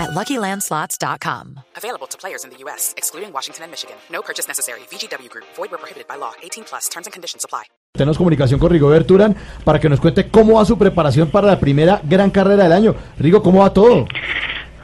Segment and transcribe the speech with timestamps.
[0.00, 1.60] at LuckyLandSlots.com.
[1.76, 3.96] Available to players in the U.S., excluding Washington and Michigan.
[4.10, 4.80] No purchase necessary.
[4.90, 5.46] VGW Group.
[5.56, 6.32] Void where prohibited by law.
[6.42, 6.88] 18 plus.
[6.88, 7.64] Terms and conditions apply.
[7.92, 11.58] Tenemos comunicación con Rigobert Urán para que nos cuente cómo va su preparación para la
[11.58, 12.94] primera gran carrera del año.
[13.18, 14.06] Rigo, ¿cómo va todo?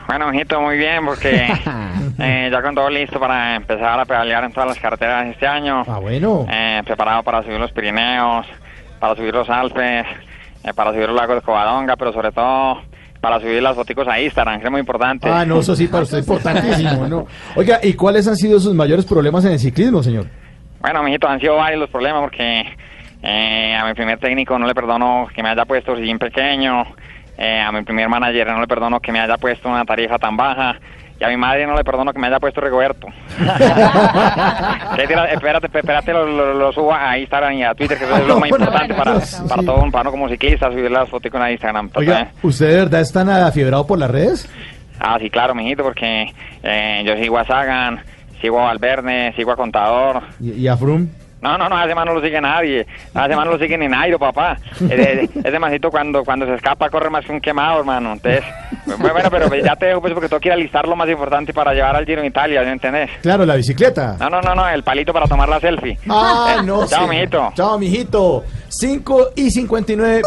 [0.08, 1.48] Bueno, mijito, muy bien, porque
[2.19, 5.83] eh, ya con todo listo para empezar a pedalear en todas las carreteras este año.
[5.86, 6.46] Ah, bueno.
[6.48, 8.46] Eh, preparado para subir los Pirineos,
[9.00, 10.06] para subir los Alpes,
[10.64, 12.83] eh, para subir los lagos de Covadonga, pero sobre todo
[13.26, 15.28] para subir las fotos a Instagram, que es muy importante.
[15.28, 17.26] Ah, no, eso sí, para usted es importantísimo, ¿no?
[17.56, 20.26] Oiga, ¿y cuáles han sido sus mayores problemas en el ciclismo, señor?
[20.80, 22.64] Bueno, mijito, han sido varios los problemas porque
[23.24, 26.84] eh, a mi primer técnico no le perdono que me haya puesto sin pequeño,
[27.39, 30.37] eh, a mi primer manager no le perdono que me haya puesto una tarifa tan
[30.37, 30.79] baja
[31.19, 33.06] y a mi madre no le perdono que me haya puesto Rigoberto.
[34.98, 38.39] espérate, espérate, lo, lo, lo, subo a Instagram y a Twitter, que eso es lo
[38.41, 41.91] más importante para, para todo un pano como ciclista, subir las fotos a Instagram.
[41.95, 44.48] Oiga, ¿usted de verdad está nada afiebrado por las redes?
[45.01, 48.01] Ah, sí, claro, mijito, porque eh, yo sigo a Sagan,
[48.41, 50.23] sigo a Valverde, sigo a Contador.
[50.41, 51.09] ¿Y, y a Froome?
[51.47, 52.84] No, no, no, hace más no lo sigue nadie.
[53.14, 54.58] Hace más no lo sigue ni Nairo, papá.
[54.80, 58.14] Ese, ese masito cuando, cuando se escapa corre más que un quemado, hermano.
[58.14, 58.42] Entonces,
[58.98, 61.55] bueno, pero ya te dejo pues porque tengo que ir a listar lo más importante
[61.55, 63.11] para llevar al Giro en Italia, ¿me entendés?
[63.22, 64.17] Claro, la bicicleta.
[64.19, 65.97] No, no, no, no, el palito para tomar la selfie.
[66.08, 66.84] Ah, no.
[66.86, 67.11] Chao, sí.
[67.11, 67.52] mijito.
[67.55, 68.44] Chao, mijito.
[68.69, 70.22] 5 y 59.